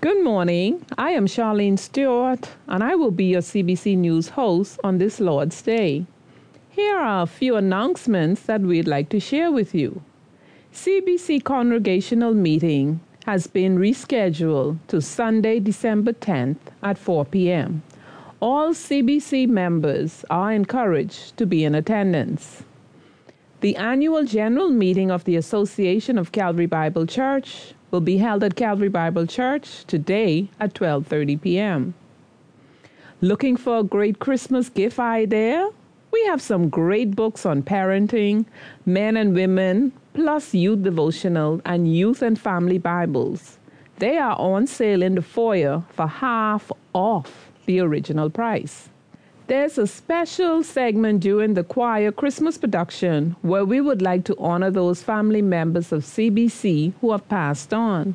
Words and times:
Good 0.00 0.22
morning. 0.22 0.86
I 0.96 1.10
am 1.10 1.26
Charlene 1.26 1.76
Stewart, 1.76 2.50
and 2.68 2.84
I 2.84 2.94
will 2.94 3.10
be 3.10 3.24
your 3.24 3.40
CBC 3.40 3.98
News 3.98 4.28
host 4.28 4.78
on 4.84 4.98
this 4.98 5.18
Lord's 5.18 5.60
Day. 5.60 6.06
Here 6.70 6.96
are 6.96 7.24
a 7.24 7.26
few 7.26 7.56
announcements 7.56 8.42
that 8.42 8.60
we'd 8.60 8.86
like 8.86 9.08
to 9.08 9.18
share 9.18 9.50
with 9.50 9.74
you. 9.74 10.00
CBC 10.72 11.42
Congregational 11.42 12.32
Meeting 12.32 13.00
has 13.26 13.48
been 13.48 13.76
rescheduled 13.76 14.78
to 14.86 15.02
Sunday, 15.02 15.58
December 15.58 16.12
10th 16.12 16.70
at 16.80 16.96
4 16.96 17.24
p.m. 17.24 17.82
All 18.38 18.68
CBC 18.74 19.48
members 19.48 20.24
are 20.30 20.52
encouraged 20.52 21.36
to 21.38 21.44
be 21.44 21.64
in 21.64 21.74
attendance. 21.74 22.62
The 23.62 23.74
annual 23.74 24.22
general 24.22 24.70
meeting 24.70 25.10
of 25.10 25.24
the 25.24 25.34
Association 25.34 26.18
of 26.18 26.30
Calvary 26.30 26.66
Bible 26.66 27.04
Church 27.04 27.74
will 27.90 28.00
be 28.00 28.18
held 28.18 28.44
at 28.44 28.56
Calvary 28.56 28.88
Bible 28.88 29.26
Church 29.26 29.84
today 29.86 30.48
at 30.60 30.74
12:30 30.74 31.40
p.m. 31.40 31.94
Looking 33.20 33.56
for 33.56 33.78
a 33.78 33.82
great 33.82 34.18
Christmas 34.18 34.68
gift 34.68 34.98
idea? 34.98 35.70
We 36.12 36.24
have 36.26 36.40
some 36.40 36.68
great 36.68 37.16
books 37.16 37.44
on 37.44 37.62
parenting, 37.62 38.46
men 38.86 39.16
and 39.16 39.34
women, 39.34 39.92
plus 40.14 40.54
youth 40.54 40.82
devotional 40.82 41.60
and 41.64 41.94
youth 41.94 42.22
and 42.22 42.38
family 42.38 42.78
Bibles. 42.78 43.58
They 43.98 44.16
are 44.18 44.36
on 44.38 44.66
sale 44.66 45.02
in 45.02 45.16
the 45.16 45.22
foyer 45.22 45.82
for 45.90 46.06
half 46.06 46.70
off 46.92 47.50
the 47.66 47.80
original 47.80 48.30
price. 48.30 48.88
There's 49.48 49.78
a 49.78 49.86
special 49.86 50.62
segment 50.62 51.20
during 51.20 51.54
the 51.54 51.64
choir 51.64 52.12
Christmas 52.12 52.58
production 52.58 53.34
where 53.40 53.64
we 53.64 53.80
would 53.80 54.02
like 54.02 54.24
to 54.24 54.36
honor 54.38 54.70
those 54.70 55.02
family 55.02 55.40
members 55.40 55.90
of 55.90 56.04
CBC 56.04 56.92
who 57.00 57.12
have 57.12 57.26
passed 57.30 57.72
on. 57.72 58.14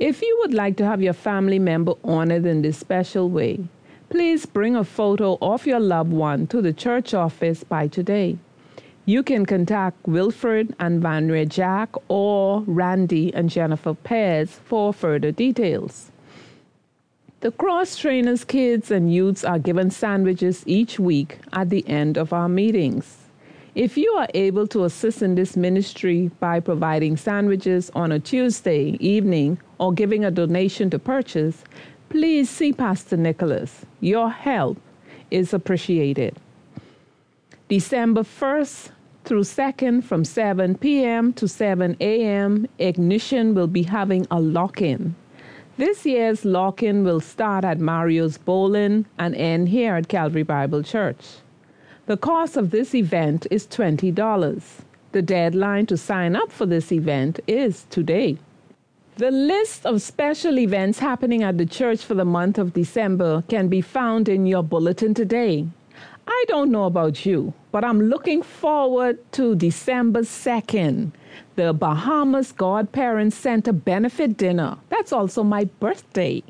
If 0.00 0.20
you 0.20 0.36
would 0.40 0.52
like 0.52 0.76
to 0.78 0.84
have 0.84 1.00
your 1.00 1.12
family 1.12 1.60
member 1.60 1.94
honored 2.02 2.44
in 2.44 2.62
this 2.62 2.76
special 2.76 3.30
way, 3.30 3.68
please 4.10 4.46
bring 4.46 4.74
a 4.74 4.82
photo 4.82 5.38
of 5.40 5.64
your 5.64 5.78
loved 5.78 6.12
one 6.12 6.48
to 6.48 6.60
the 6.60 6.72
church 6.72 7.14
office 7.14 7.62
by 7.62 7.86
today. 7.86 8.36
You 9.06 9.22
can 9.22 9.46
contact 9.46 10.04
Wilfred 10.08 10.74
and 10.80 11.00
Vanria 11.00 11.48
Jack 11.48 11.90
or 12.08 12.64
Randy 12.66 13.32
and 13.32 13.48
Jennifer 13.48 13.94
Pears 13.94 14.50
for 14.64 14.92
further 14.92 15.30
details. 15.30 16.10
The 17.44 17.52
cross 17.52 17.98
trainers, 17.98 18.42
kids, 18.42 18.90
and 18.90 19.12
youths 19.12 19.44
are 19.44 19.58
given 19.58 19.90
sandwiches 19.90 20.62
each 20.64 20.98
week 20.98 21.40
at 21.52 21.68
the 21.68 21.86
end 21.86 22.16
of 22.16 22.32
our 22.32 22.48
meetings. 22.48 23.18
If 23.74 23.98
you 23.98 24.10
are 24.12 24.28
able 24.32 24.66
to 24.68 24.84
assist 24.84 25.20
in 25.20 25.34
this 25.34 25.54
ministry 25.54 26.30
by 26.40 26.60
providing 26.60 27.18
sandwiches 27.18 27.90
on 27.94 28.12
a 28.12 28.18
Tuesday 28.18 28.96
evening 28.98 29.58
or 29.76 29.92
giving 29.92 30.24
a 30.24 30.30
donation 30.30 30.88
to 30.88 30.98
purchase, 30.98 31.64
please 32.08 32.48
see 32.48 32.72
Pastor 32.72 33.18
Nicholas. 33.18 33.84
Your 34.00 34.30
help 34.30 34.78
is 35.30 35.52
appreciated. 35.52 36.38
December 37.68 38.22
1st 38.22 38.88
through 39.26 39.42
2nd 39.42 40.02
from 40.02 40.24
7 40.24 40.78
p.m. 40.78 41.34
to 41.34 41.46
7 41.46 41.94
a.m., 42.00 42.66
Ignition 42.78 43.54
will 43.54 43.66
be 43.66 43.82
having 43.82 44.26
a 44.30 44.40
lock 44.40 44.80
in. 44.80 45.14
This 45.76 46.06
year's 46.06 46.44
lock 46.44 46.84
in 46.84 47.02
will 47.02 47.18
start 47.18 47.64
at 47.64 47.80
Mario's 47.80 48.38
Bowling 48.38 49.06
and 49.18 49.34
end 49.34 49.70
here 49.70 49.96
at 49.96 50.06
Calvary 50.06 50.44
Bible 50.44 50.84
Church. 50.84 51.38
The 52.06 52.16
cost 52.16 52.56
of 52.56 52.70
this 52.70 52.94
event 52.94 53.48
is 53.50 53.66
$20. 53.66 54.62
The 55.10 55.22
deadline 55.22 55.86
to 55.86 55.96
sign 55.96 56.36
up 56.36 56.52
for 56.52 56.64
this 56.64 56.92
event 56.92 57.40
is 57.48 57.86
today. 57.90 58.38
The 59.16 59.32
list 59.32 59.84
of 59.84 60.00
special 60.00 60.60
events 60.60 61.00
happening 61.00 61.42
at 61.42 61.58
the 61.58 61.66
church 61.66 62.04
for 62.04 62.14
the 62.14 62.24
month 62.24 62.56
of 62.56 62.72
December 62.72 63.42
can 63.48 63.66
be 63.66 63.80
found 63.80 64.28
in 64.28 64.46
your 64.46 64.62
bulletin 64.62 65.12
today. 65.12 65.66
I 66.28 66.44
don't 66.46 66.70
know 66.70 66.84
about 66.84 67.26
you, 67.26 67.52
but 67.74 67.82
I'm 67.82 68.02
looking 68.02 68.40
forward 68.40 69.18
to 69.32 69.56
December 69.56 70.20
2nd 70.20 71.10
the 71.56 71.72
Bahamas 71.72 72.52
Godparents 72.52 73.36
Center 73.36 73.72
benefit 73.72 74.36
dinner. 74.36 74.78
That's 74.90 75.12
also 75.12 75.42
my 75.42 75.64
birthday. 75.64 76.44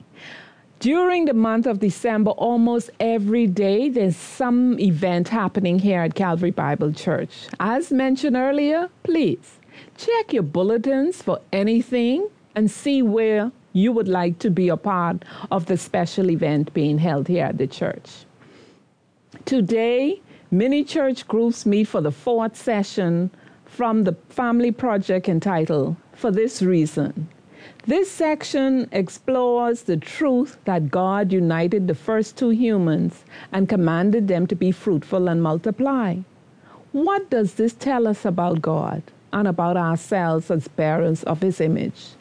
During 0.80 1.24
the 1.24 1.32
month 1.32 1.64
of 1.64 1.80
December, 1.80 2.32
almost 2.32 2.90
every 3.00 3.46
day, 3.46 3.88
there's 3.88 4.16
some 4.16 4.78
event 4.78 5.28
happening 5.28 5.78
here 5.78 6.02
at 6.02 6.14
Calvary 6.14 6.50
Bible 6.50 6.92
Church. 6.92 7.46
As 7.58 7.90
mentioned 7.90 8.36
earlier, 8.36 8.90
please 9.02 9.60
check 9.96 10.30
your 10.30 10.42
bulletins 10.42 11.22
for 11.22 11.40
anything 11.54 12.28
and 12.54 12.70
see 12.70 13.00
where 13.00 13.50
you 13.72 13.92
would 13.92 14.08
like 14.08 14.40
to 14.40 14.50
be 14.50 14.68
a 14.68 14.76
part 14.76 15.24
of 15.50 15.64
the 15.64 15.78
special 15.78 16.30
event 16.30 16.74
being 16.74 16.98
held 16.98 17.28
here 17.28 17.46
at 17.46 17.56
the 17.56 17.66
church. 17.66 18.26
Today, 19.46 20.20
many 20.54 20.84
church 20.84 21.26
groups 21.26 21.66
meet 21.66 21.84
for 21.84 22.00
the 22.00 22.12
fourth 22.12 22.56
session 22.56 23.28
from 23.66 24.04
the 24.04 24.12
family 24.28 24.70
project 24.70 25.28
entitled 25.28 25.96
For 26.14 26.30
This 26.30 26.62
Reason. 26.62 27.28
This 27.86 28.08
section 28.08 28.88
explores 28.92 29.82
the 29.82 29.96
truth 29.96 30.58
that 30.64 30.92
God 30.92 31.32
united 31.32 31.88
the 31.88 31.94
first 31.94 32.36
two 32.36 32.50
humans 32.50 33.24
and 33.50 33.68
commanded 33.68 34.28
them 34.28 34.46
to 34.46 34.54
be 34.54 34.70
fruitful 34.70 35.26
and 35.28 35.42
multiply. 35.42 36.18
What 36.92 37.30
does 37.30 37.54
this 37.54 37.72
tell 37.74 38.06
us 38.06 38.24
about 38.24 38.62
God 38.62 39.02
and 39.34 39.46
about 39.46 39.76
ourselves 39.76 40.50
as 40.50 40.68
bearers 40.68 41.22
of 41.24 41.42
His 41.42 41.60
image? 41.60 42.12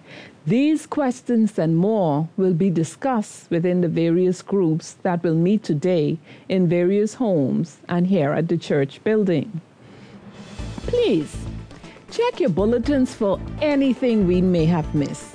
These 0.45 0.87
questions 0.87 1.57
and 1.57 1.77
more 1.77 2.27
will 2.35 2.53
be 2.53 2.69
discussed 2.69 3.49
within 3.49 3.79
the 3.79 3.87
various 3.87 4.41
groups 4.41 4.97
that 5.03 5.23
will 5.23 5.35
meet 5.35 5.63
today 5.63 6.17
in 6.49 6.67
various 6.67 7.13
homes 7.13 7.77
and 7.87 8.07
here 8.07 8.33
at 8.33 8.49
the 8.49 8.57
church 8.57 9.01
building. 9.05 9.61
Please 10.85 11.33
check 12.11 12.41
your 12.41 12.49
bulletins 12.49 13.15
for 13.15 13.39
anything 13.61 14.27
we 14.27 14.41
may 14.41 14.65
have 14.65 14.93
missed. 14.93 15.33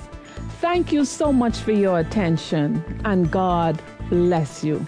Thank 0.61 0.91
you 0.91 1.05
so 1.05 1.33
much 1.33 1.57
for 1.57 1.71
your 1.71 1.99
attention, 1.99 2.83
and 3.03 3.31
God 3.31 3.81
bless 4.09 4.63
you. 4.63 4.85